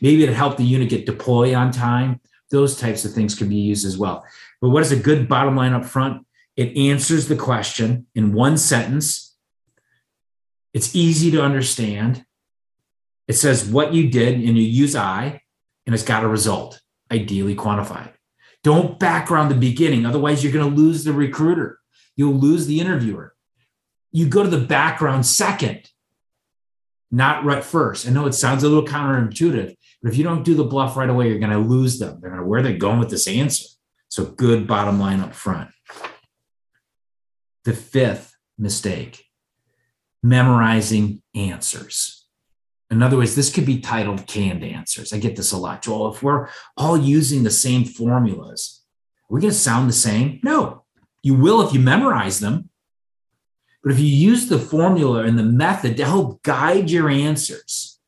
Maybe 0.01 0.25
it 0.25 0.33
helped 0.33 0.59
the 0.59 0.65
unit 0.65 0.89
get 0.89 1.07
deployed 1.07 1.55
on 1.55 1.71
time. 1.71 2.21
Those 2.51 2.79
types 2.79 3.05
of 3.05 3.13
things 3.13 3.37
can 3.37 3.49
be 3.49 3.57
used 3.57 3.87
as 3.87 3.97
well. 3.97 4.25
But 4.61 4.71
what 4.71 4.83
is 4.83 4.91
a 4.91 4.97
good 4.97 5.29
bottom 5.29 5.55
line 5.55 5.73
up 5.73 5.85
front? 5.85 6.27
It 6.57 6.77
answers 6.77 7.29
the 7.29 7.37
question 7.37 8.07
in 8.15 8.33
one 8.33 8.59
sentence. 8.59 9.37
It's 10.73 10.95
easy 10.95 11.31
to 11.33 11.43
understand. 11.43 12.25
It 13.29 13.35
says 13.35 13.65
what 13.65 13.95
you 13.95 14.11
did 14.11 14.35
and 14.35 14.59
you 14.59 14.65
use 14.65 14.97
I, 14.97 15.43
and 15.87 15.95
it's 15.95 16.05
got 16.05 16.25
a 16.25 16.29
result, 16.29 16.81
ideally 17.11 17.55
quantified. 17.55 18.13
Don't 18.63 18.99
background 18.99 19.51
the 19.51 19.57
beginning, 19.57 20.05
otherwise, 20.05 20.45
you're 20.45 20.53
going 20.53 20.69
to 20.69 20.77
lose 20.77 21.05
the 21.05 21.13
recruiter. 21.13 21.79
You'll 22.15 22.35
lose 22.35 22.67
the 22.67 22.81
interviewer. 22.81 23.35
You 24.13 24.27
go 24.27 24.43
to 24.43 24.49
the 24.49 24.59
background 24.59 25.25
second, 25.25 25.89
not 27.11 27.45
right 27.45 27.65
first. 27.65 28.07
I 28.07 28.11
know 28.11 28.27
it 28.27 28.35
sounds 28.35 28.63
a 28.63 28.69
little 28.69 28.87
counterintuitive, 28.87 29.75
but 30.03 30.13
if 30.13 30.19
you 30.19 30.25
don't 30.25 30.45
do 30.45 30.55
the 30.55 30.65
bluff 30.65 30.97
right 30.97 31.09
away, 31.09 31.29
you're 31.29 31.39
going 31.39 31.51
to 31.51 31.59
lose 31.59 31.99
them. 31.99 32.19
They're 32.21 32.31
going 32.31 32.43
to 32.43 32.47
where 32.47 32.63
they're 32.63 32.77
going 32.77 32.99
with 32.99 33.11
this 33.11 33.27
answer. 33.27 33.67
So, 34.09 34.27
good 34.27 34.67
bottom 34.67 34.99
line 34.99 35.21
up 35.21 35.35
front. 35.35 35.71
The 37.71 37.77
fifth 37.77 38.37
mistake 38.59 39.27
memorizing 40.25 41.23
answers. 41.37 42.27
In 42.91 43.01
other 43.01 43.17
words, 43.17 43.37
this 43.37 43.53
could 43.53 43.65
be 43.65 43.79
titled 43.79 44.27
canned 44.27 44.65
answers. 44.65 45.13
I 45.13 45.19
get 45.19 45.37
this 45.37 45.53
a 45.53 45.57
lot. 45.57 45.81
Joel, 45.81 46.13
if 46.13 46.21
we're 46.21 46.49
all 46.77 46.97
using 46.97 47.45
the 47.45 47.51
same 47.53 47.85
formulas, 47.85 48.83
are 49.23 49.35
we 49.37 49.41
going 49.41 49.53
to 49.53 49.57
sound 49.57 49.89
the 49.89 49.93
same? 49.93 50.41
No. 50.43 50.83
You 51.23 51.35
will 51.35 51.63
if 51.63 51.73
you 51.73 51.79
memorize 51.79 52.41
them. 52.41 52.71
But 53.85 53.93
if 53.93 54.01
you 54.01 54.09
use 54.09 54.49
the 54.49 54.59
formula 54.59 55.23
and 55.23 55.39
the 55.39 55.45
method 55.45 55.97
to 55.99 56.05
help 56.05 56.43
guide 56.43 56.91
your 56.91 57.09
answers, 57.09 58.01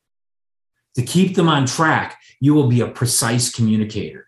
to 0.95 1.03
keep 1.03 1.37
them 1.37 1.47
on 1.47 1.67
track, 1.67 2.19
you 2.41 2.53
will 2.53 2.67
be 2.67 2.81
a 2.81 2.87
precise 2.89 3.49
communicator. 3.49 4.25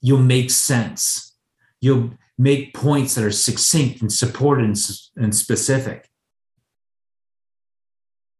You'll 0.00 0.22
make 0.22 0.50
sense. 0.50 1.36
You'll 1.82 2.12
make 2.40 2.72
points 2.72 3.14
that 3.14 3.24
are 3.24 3.30
succinct 3.30 4.00
and 4.00 4.10
supported 4.10 4.64
and, 4.64 5.34
specific. 5.36 6.08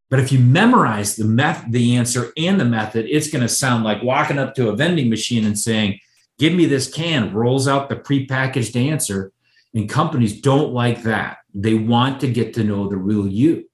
But 0.09 0.21
if 0.21 0.33
you 0.33 0.39
memorize 0.39 1.17
the 1.17 1.27
method, 1.27 1.71
the 1.73 1.97
answer 1.97 2.33
and 2.39 2.59
the 2.59 2.65
method, 2.65 3.05
it's 3.11 3.31
going 3.31 3.43
to 3.43 3.49
sound 3.49 3.85
like 3.85 4.03
walking 4.03 4.39
up 4.39 4.55
to 4.55 4.71
a 4.71 4.75
vending 4.75 5.11
machine 5.11 5.45
and 5.45 5.59
saying, 5.59 6.01
"Give 6.39 6.55
me 6.55 6.65
this 6.65 6.91
can." 6.91 7.35
Rolls 7.35 7.69
out 7.69 7.91
the 7.91 7.97
prepackaged 7.97 8.75
answer, 8.75 9.33
and 9.75 9.87
companies 9.87 10.41
don't 10.41 10.73
like 10.73 11.03
that. 11.03 11.37
They 11.55 11.75
want 11.75 12.21
to 12.21 12.33
get 12.33 12.55
to 12.55 12.65
know 12.65 12.89
the 12.89 12.97
real 12.97 13.27
you. 13.29 13.67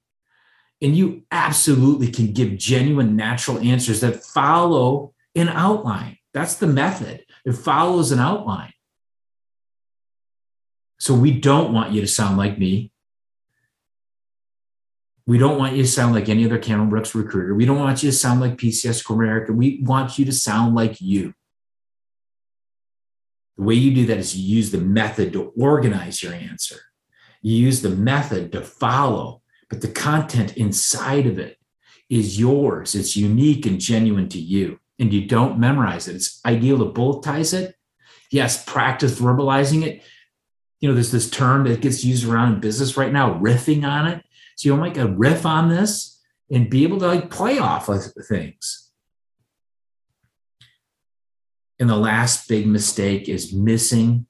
And 0.83 0.97
you 0.97 1.23
absolutely 1.31 2.11
can 2.11 2.33
give 2.33 2.59
genuine 2.59 3.15
natural 3.15 3.61
answers 3.61 4.01
that 4.01 4.25
follow 4.25 5.15
an 5.37 5.49
outline. 5.49 6.19
That's 6.35 6.57
the 6.57 6.67
method. 6.67 7.25
It 7.45 7.53
follows 7.53 8.11
an 8.11 8.19
outline. 8.19 8.73
So 10.99 11.15
we 11.15 11.33
don't 11.33 11.73
want 11.73 11.93
you 11.93 12.01
to 12.01 12.07
sound 12.07 12.39
like 12.39 12.59
me. 12.59 12.91
We 15.27 15.39
don't 15.39 15.59
want 15.59 15.75
you 15.75 15.83
to 15.83 15.89
sound 15.89 16.15
like 16.15 16.29
any 16.29 16.45
other 16.45 16.59
Cameron 16.59 16.89
Brooks 16.89 17.15
recruiter. 17.15 17.55
We 17.55 17.67
don't 17.67 17.81
want 17.81 18.03
you 18.03 18.11
to 18.11 18.17
sound 18.17 18.41
like 18.41 18.57
PCS 18.57 19.11
America. 19.11 19.53
We 19.53 19.81
want 19.83 20.19
you 20.19 20.25
to 20.25 20.33
sound 20.33 20.75
like 20.75 21.01
you. 21.01 21.35
The 23.57 23.65
way 23.65 23.75
you 23.75 23.95
do 23.95 24.07
that 24.07 24.19
is 24.19 24.37
you 24.37 24.57
use 24.57 24.71
the 24.71 24.79
method 24.79 25.33
to 25.33 25.53
organize 25.57 26.23
your 26.23 26.33
answer. 26.33 26.79
You 27.43 27.57
use 27.57 27.83
the 27.83 27.91
method 27.91 28.53
to 28.53 28.61
follow, 28.61 29.43
but 29.69 29.81
the 29.81 29.89
content 29.89 30.57
inside 30.57 31.27
of 31.27 31.39
it 31.39 31.59
is 32.09 32.39
yours. 32.39 32.95
It's 32.95 33.17
unique 33.17 33.67
and 33.67 33.81
genuine 33.81 34.29
to 34.29 34.39
you. 34.39 34.79
And 34.99 35.13
you 35.13 35.27
don't 35.27 35.59
memorize 35.59 36.09
it. 36.09 36.17
It's 36.17 36.41
ideal 36.47 36.79
to 36.79 36.93
bulletize 36.93 37.53
it. 37.53 37.75
Yes, 38.31 38.65
practice 38.65 39.19
verbalizing 39.19 39.85
it. 39.85 40.03
You 40.81 40.89
know, 40.89 40.95
there's 40.95 41.13
this 41.13 41.31
term 41.31 41.65
that 41.65 41.81
gets 41.81 42.05
used 42.05 42.27
around 42.27 42.55
in 42.55 42.61
business 42.61 42.97
right 42.97 43.13
now, 43.13 43.39
riffing 43.39 43.85
on 43.85 44.07
it. 44.07 44.25
So 44.57 44.69
you'll 44.69 44.79
make 44.79 44.97
a 44.97 45.07
riff 45.07 45.47
on 45.47 45.69
this 45.69 46.21
and 46.51 46.71
be 46.71 46.83
able 46.83 46.99
to 46.99 47.07
like 47.07 47.31
play 47.31 47.59
off 47.59 47.89
of 47.89 48.03
things. 48.29 48.91
And 51.79 51.91
the 51.91 51.97
last 51.97 52.49
big 52.49 52.67
mistake 52.67 53.29
is 53.29 53.53
missing 53.53 54.27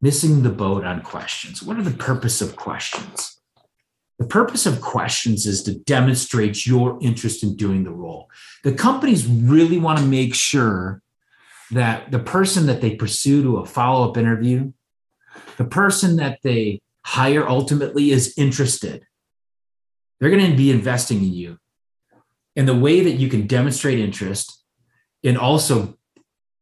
missing 0.00 0.42
the 0.42 0.50
boat 0.50 0.84
on 0.84 1.02
questions. 1.02 1.62
What 1.62 1.76
are 1.76 1.82
the 1.82 1.90
purpose 1.90 2.40
of 2.40 2.56
questions? 2.56 3.40
The 4.18 4.26
purpose 4.26 4.66
of 4.66 4.80
questions 4.80 5.46
is 5.46 5.62
to 5.64 5.78
demonstrate 5.78 6.66
your 6.66 6.98
interest 7.00 7.42
in 7.42 7.56
doing 7.56 7.84
the 7.84 7.92
role. 7.92 8.28
The 8.64 8.72
companies 8.72 9.26
really 9.26 9.78
want 9.78 9.98
to 9.98 10.04
make 10.04 10.34
sure 10.34 11.02
that 11.70 12.10
the 12.10 12.18
person 12.18 12.66
that 12.66 12.80
they 12.80 12.96
pursue 12.96 13.42
to 13.42 13.56
a 13.58 13.66
follow 13.66 14.08
up 14.08 14.16
interview, 14.16 14.72
the 15.56 15.64
person 15.64 16.16
that 16.16 16.38
they 16.42 16.80
hire 17.04 17.48
ultimately 17.48 18.10
is 18.10 18.34
interested 18.36 19.04
they're 20.20 20.30
going 20.30 20.50
to 20.50 20.56
be 20.56 20.70
investing 20.70 21.18
in 21.18 21.32
you. 21.32 21.58
And 22.56 22.66
the 22.66 22.76
way 22.76 23.02
that 23.02 23.12
you 23.12 23.28
can 23.28 23.46
demonstrate 23.46 23.98
interest 23.98 24.62
and 25.22 25.38
also 25.38 25.96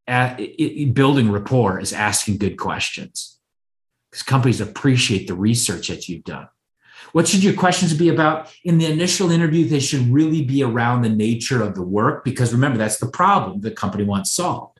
at, 0.06 0.38
it, 0.38 0.94
building 0.94 1.30
rapport 1.30 1.80
is 1.80 1.92
asking 1.92 2.38
good 2.38 2.58
questions 2.58 3.38
because 4.10 4.22
companies 4.22 4.60
appreciate 4.60 5.26
the 5.26 5.34
research 5.34 5.88
that 5.88 6.08
you've 6.08 6.24
done. 6.24 6.48
What 7.12 7.26
should 7.26 7.42
your 7.42 7.54
questions 7.54 7.94
be 7.94 8.10
about? 8.10 8.52
In 8.64 8.78
the 8.78 8.86
initial 8.86 9.30
interview, 9.30 9.66
they 9.66 9.80
should 9.80 10.12
really 10.12 10.44
be 10.44 10.62
around 10.62 11.02
the 11.02 11.08
nature 11.08 11.62
of 11.62 11.74
the 11.74 11.82
work 11.82 12.24
because 12.24 12.52
remember, 12.52 12.78
that's 12.78 12.98
the 12.98 13.08
problem 13.08 13.60
the 13.60 13.70
company 13.70 14.04
wants 14.04 14.32
solved. 14.32 14.75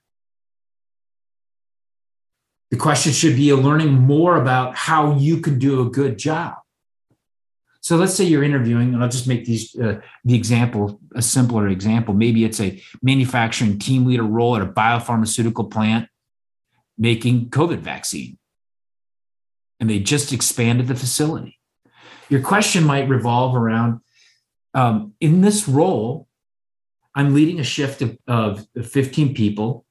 The 2.76 2.83
question 2.83 3.12
should 3.12 3.37
be 3.37 3.54
learning 3.54 3.95
more 3.95 4.37
about 4.37 4.76
how 4.76 5.16
you 5.16 5.40
can 5.40 5.59
do 5.59 5.80
a 5.80 5.88
good 5.88 6.18
job. 6.18 6.56
So 7.80 7.97
let's 7.97 8.12
say 8.12 8.25
you're 8.25 8.45
interviewing, 8.45 8.92
and 8.92 9.02
I'll 9.02 9.09
just 9.09 9.26
make 9.26 9.47
these 9.47 9.75
uh, 9.76 10.02
the 10.26 10.35
example 10.35 11.00
a 11.14 11.23
simpler 11.23 11.68
example. 11.68 12.12
Maybe 12.12 12.45
it's 12.45 12.61
a 12.61 12.78
manufacturing 13.00 13.78
team 13.78 14.04
leader 14.04 14.25
role 14.25 14.56
at 14.56 14.62
a 14.62 14.66
biopharmaceutical 14.66 15.71
plant 15.71 16.11
making 16.99 17.49
COVID 17.49 17.78
vaccine, 17.78 18.37
and 19.80 19.88
they 19.88 19.99
just 19.99 20.30
expanded 20.30 20.87
the 20.87 20.97
facility. 20.97 21.59
Your 22.28 22.42
question 22.42 22.85
might 22.85 23.09
revolve 23.09 23.56
around 23.56 24.00
um, 24.75 25.14
in 25.18 25.40
this 25.40 25.66
role, 25.66 26.28
I'm 27.14 27.33
leading 27.33 27.59
a 27.59 27.64
shift 27.64 28.02
of, 28.02 28.18
of 28.28 28.66
15 28.78 29.33
people 29.33 29.86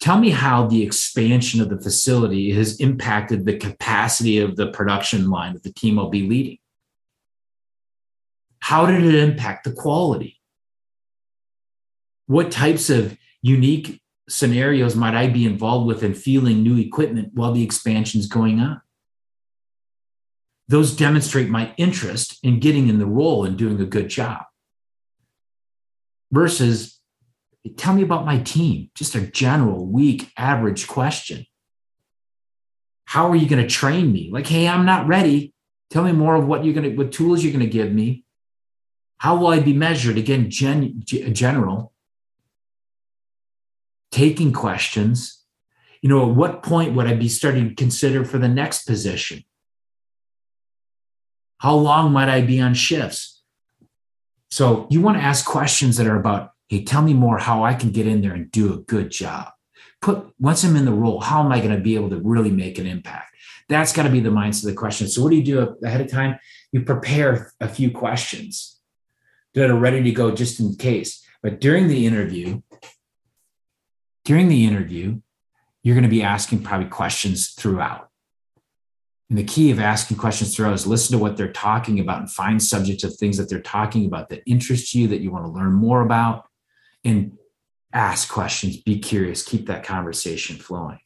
Tell 0.00 0.18
me 0.18 0.30
how 0.30 0.66
the 0.66 0.82
expansion 0.82 1.60
of 1.60 1.70
the 1.70 1.80
facility 1.80 2.52
has 2.52 2.80
impacted 2.80 3.44
the 3.44 3.56
capacity 3.56 4.38
of 4.38 4.56
the 4.56 4.68
production 4.68 5.30
line 5.30 5.54
that 5.54 5.62
the 5.62 5.72
team 5.72 5.96
will 5.96 6.10
be 6.10 6.28
leading. 6.28 6.58
How 8.60 8.86
did 8.86 9.02
it 9.02 9.14
impact 9.14 9.64
the 9.64 9.72
quality? 9.72 10.40
What 12.26 12.50
types 12.50 12.90
of 12.90 13.16
unique 13.40 14.02
scenarios 14.28 14.96
might 14.96 15.14
I 15.14 15.28
be 15.28 15.46
involved 15.46 15.86
with 15.86 16.02
in 16.02 16.14
feeling 16.14 16.62
new 16.62 16.76
equipment 16.78 17.30
while 17.34 17.52
the 17.52 17.62
expansion 17.62 18.20
is 18.20 18.26
going 18.26 18.60
on? 18.60 18.80
Those 20.68 20.96
demonstrate 20.96 21.48
my 21.48 21.72
interest 21.76 22.38
in 22.42 22.58
getting 22.58 22.88
in 22.88 22.98
the 22.98 23.06
role 23.06 23.44
and 23.44 23.56
doing 23.56 23.80
a 23.80 23.86
good 23.86 24.08
job 24.08 24.42
versus 26.32 26.95
Tell 27.70 27.94
me 27.94 28.02
about 28.02 28.26
my 28.26 28.38
team. 28.38 28.90
Just 28.94 29.14
a 29.14 29.20
general, 29.20 29.86
weak, 29.86 30.30
average 30.36 30.86
question. 30.86 31.46
How 33.04 33.30
are 33.30 33.36
you 33.36 33.48
going 33.48 33.62
to 33.62 33.68
train 33.68 34.12
me? 34.12 34.30
Like, 34.32 34.46
hey, 34.46 34.68
I'm 34.68 34.84
not 34.84 35.06
ready. 35.06 35.54
Tell 35.90 36.02
me 36.02 36.12
more 36.12 36.34
of 36.34 36.46
what 36.46 36.64
you're 36.64 36.74
going 36.74 36.90
to, 36.90 36.96
what 36.96 37.12
tools 37.12 37.42
you're 37.42 37.52
going 37.52 37.64
to 37.64 37.70
give 37.70 37.92
me. 37.92 38.24
How 39.18 39.36
will 39.36 39.48
I 39.48 39.60
be 39.60 39.72
measured? 39.72 40.18
Again, 40.18 40.50
gen, 40.50 41.02
general. 41.04 41.92
Taking 44.10 44.52
questions. 44.52 45.44
You 46.02 46.08
know, 46.08 46.28
at 46.28 46.36
what 46.36 46.62
point 46.62 46.94
would 46.94 47.06
I 47.06 47.14
be 47.14 47.28
starting 47.28 47.68
to 47.68 47.74
consider 47.74 48.24
for 48.24 48.38
the 48.38 48.48
next 48.48 48.86
position? 48.86 49.44
How 51.58 51.74
long 51.74 52.12
might 52.12 52.28
I 52.28 52.42
be 52.42 52.60
on 52.60 52.74
shifts? 52.74 53.42
So 54.50 54.86
you 54.90 55.00
want 55.00 55.16
to 55.16 55.22
ask 55.22 55.44
questions 55.44 55.96
that 55.96 56.06
are 56.06 56.18
about 56.18 56.50
hey, 56.68 56.84
tell 56.84 57.02
me 57.02 57.14
more 57.14 57.38
how 57.38 57.64
I 57.64 57.74
can 57.74 57.90
get 57.90 58.06
in 58.06 58.20
there 58.20 58.32
and 58.32 58.50
do 58.50 58.72
a 58.72 58.78
good 58.78 59.10
job. 59.10 59.48
Put 60.00 60.32
once 60.38 60.64
I'm 60.64 60.76
in 60.76 60.84
the 60.84 60.92
role, 60.92 61.20
how 61.20 61.42
am 61.42 61.52
I 61.52 61.60
going 61.60 61.74
to 61.74 61.82
be 61.82 61.94
able 61.94 62.10
to 62.10 62.20
really 62.20 62.50
make 62.50 62.78
an 62.78 62.86
impact? 62.86 63.34
That's 63.68 63.92
got 63.92 64.04
to 64.04 64.10
be 64.10 64.20
the 64.20 64.30
mindset 64.30 64.64
of 64.64 64.70
the 64.70 64.74
question. 64.74 65.08
So, 65.08 65.22
what 65.22 65.30
do 65.30 65.36
you 65.36 65.44
do 65.44 65.76
ahead 65.82 66.00
of 66.00 66.10
time? 66.10 66.38
You 66.72 66.82
prepare 66.82 67.52
a 67.60 67.68
few 67.68 67.90
questions 67.90 68.80
that 69.54 69.70
are 69.70 69.78
ready 69.78 70.02
to 70.02 70.12
go 70.12 70.32
just 70.32 70.60
in 70.60 70.76
case. 70.76 71.24
But 71.42 71.60
during 71.60 71.88
the 71.88 72.06
interview, 72.06 72.60
during 74.24 74.48
the 74.48 74.66
interview, 74.66 75.20
you're 75.82 75.94
going 75.94 76.02
to 76.02 76.10
be 76.10 76.22
asking 76.22 76.62
probably 76.62 76.88
questions 76.88 77.50
throughout. 77.50 78.10
And 79.28 79.38
the 79.38 79.44
key 79.44 79.70
of 79.70 79.80
asking 79.80 80.18
questions 80.18 80.54
throughout 80.54 80.74
is 80.74 80.86
listen 80.86 81.16
to 81.16 81.22
what 81.22 81.36
they're 81.36 81.52
talking 81.52 81.98
about 81.98 82.20
and 82.20 82.30
find 82.30 82.62
subjects 82.62 83.02
of 83.02 83.14
things 83.16 83.36
that 83.38 83.48
they're 83.48 83.60
talking 83.60 84.06
about 84.06 84.28
that 84.28 84.42
interest 84.46 84.94
you, 84.94 85.08
that 85.08 85.20
you 85.20 85.30
want 85.30 85.46
to 85.46 85.50
learn 85.50 85.72
more 85.72 86.02
about 86.02 86.46
and 87.06 87.38
ask 87.92 88.28
questions, 88.28 88.76
be 88.78 88.98
curious, 88.98 89.42
keep 89.42 89.66
that 89.66 89.84
conversation 89.84 90.56
flowing. 90.56 90.98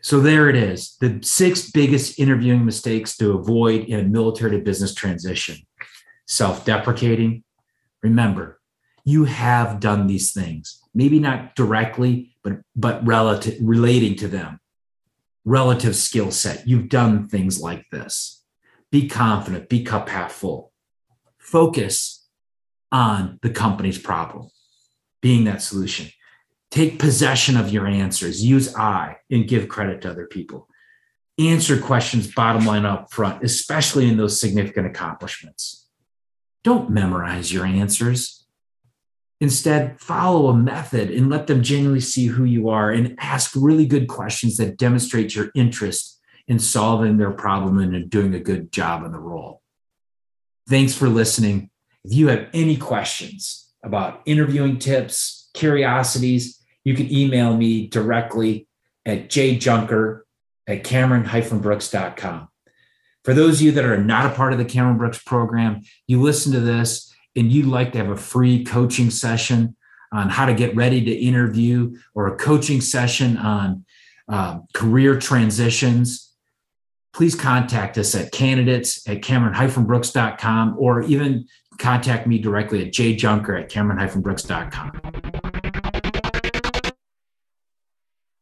So 0.00 0.20
there 0.20 0.48
it 0.48 0.56
is 0.56 0.96
the 1.00 1.18
six 1.22 1.70
biggest 1.70 2.18
interviewing 2.18 2.64
mistakes 2.64 3.16
to 3.16 3.32
avoid 3.32 3.84
in 3.84 4.00
a 4.00 4.04
military 4.04 4.52
to 4.52 4.58
business 4.58 4.94
transition 4.94 5.56
self 6.26 6.64
deprecating. 6.64 7.42
Remember, 8.02 8.60
you 9.04 9.24
have 9.24 9.80
done 9.80 10.06
these 10.06 10.32
things, 10.32 10.80
maybe 10.94 11.18
not 11.18 11.56
directly, 11.56 12.36
but, 12.44 12.58
but 12.76 13.04
relative, 13.06 13.56
relating 13.60 14.14
to 14.16 14.28
them. 14.28 14.60
Relative 15.44 15.96
skill 15.96 16.30
set. 16.30 16.68
You've 16.68 16.90
done 16.90 17.26
things 17.26 17.60
like 17.60 17.86
this. 17.90 18.44
Be 18.92 19.08
confident, 19.08 19.68
be 19.68 19.82
cup 19.82 20.10
half 20.10 20.32
full. 20.32 20.72
Focus 21.38 22.17
on 22.90 23.38
the 23.42 23.50
company's 23.50 23.98
problem, 23.98 24.48
being 25.20 25.44
that 25.44 25.62
solution. 25.62 26.10
Take 26.70 26.98
possession 26.98 27.56
of 27.56 27.70
your 27.72 27.86
answers, 27.86 28.44
use 28.44 28.74
I, 28.74 29.16
and 29.30 29.48
give 29.48 29.68
credit 29.68 30.02
to 30.02 30.10
other 30.10 30.26
people. 30.26 30.68
Answer 31.38 31.80
questions 31.80 32.32
bottom 32.32 32.66
line 32.66 32.84
up 32.84 33.12
front, 33.12 33.44
especially 33.44 34.08
in 34.08 34.16
those 34.16 34.40
significant 34.40 34.86
accomplishments. 34.86 35.86
Don't 36.64 36.90
memorize 36.90 37.52
your 37.52 37.64
answers. 37.64 38.46
Instead, 39.40 40.00
follow 40.00 40.48
a 40.48 40.56
method 40.56 41.10
and 41.10 41.30
let 41.30 41.46
them 41.46 41.62
genuinely 41.62 42.00
see 42.00 42.26
who 42.26 42.44
you 42.44 42.68
are 42.68 42.90
and 42.90 43.14
ask 43.20 43.52
really 43.54 43.86
good 43.86 44.08
questions 44.08 44.56
that 44.56 44.76
demonstrate 44.76 45.34
your 45.34 45.50
interest 45.54 46.20
in 46.48 46.58
solving 46.58 47.18
their 47.18 47.30
problem 47.30 47.78
and 47.78 48.10
doing 48.10 48.34
a 48.34 48.40
good 48.40 48.72
job 48.72 49.04
in 49.04 49.12
the 49.12 49.20
role. 49.20 49.62
Thanks 50.68 50.94
for 50.94 51.08
listening. 51.08 51.70
If 52.04 52.14
you 52.14 52.28
have 52.28 52.48
any 52.52 52.76
questions 52.76 53.70
about 53.82 54.22
interviewing 54.24 54.78
tips, 54.78 55.50
curiosities, 55.54 56.62
you 56.84 56.94
can 56.94 57.12
email 57.12 57.56
me 57.56 57.86
directly 57.86 58.68
at 59.04 59.28
jjunker 59.28 60.22
at 60.66 60.84
cameron-brooks.com. 60.84 62.48
For 63.24 63.34
those 63.34 63.56
of 63.56 63.62
you 63.62 63.72
that 63.72 63.84
are 63.84 64.02
not 64.02 64.26
a 64.26 64.34
part 64.34 64.52
of 64.52 64.58
the 64.58 64.64
Cameron 64.64 64.98
Brooks 64.98 65.22
program, 65.22 65.82
you 66.06 66.20
listen 66.20 66.52
to 66.52 66.60
this 66.60 67.14
and 67.36 67.52
you'd 67.52 67.66
like 67.66 67.92
to 67.92 67.98
have 67.98 68.10
a 68.10 68.16
free 68.16 68.64
coaching 68.64 69.10
session 69.10 69.76
on 70.12 70.30
how 70.30 70.46
to 70.46 70.54
get 70.54 70.74
ready 70.74 71.04
to 71.04 71.12
interview 71.12 71.96
or 72.14 72.28
a 72.28 72.36
coaching 72.36 72.80
session 72.80 73.36
on 73.36 73.84
um, 74.28 74.66
career 74.72 75.18
transitions, 75.18 76.32
please 77.12 77.34
contact 77.34 77.98
us 77.98 78.14
at 78.14 78.32
candidates 78.32 79.06
at 79.08 79.22
cameron-brooks.com 79.22 80.76
or 80.78 81.02
even 81.02 81.46
contact 81.78 82.26
me 82.26 82.38
directly 82.38 82.86
at 82.86 82.92
jjunker 82.92 83.60
at 83.60 83.68
cameron-brooks.com. 83.68 85.37